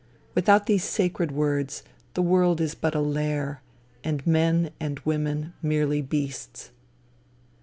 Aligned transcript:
without 0.33 0.65
these 0.65 0.83
sacred 0.83 1.31
words, 1.31 1.83
the 2.15 2.23
world 2.23 2.59
is 2.59 2.73
but 2.73 2.95
a 2.95 2.99
lair, 2.99 3.61
and 4.03 4.25
men 4.25 4.71
and 4.79 4.97
women 5.01 5.53
merely 5.61 6.01
beasts. 6.01 6.71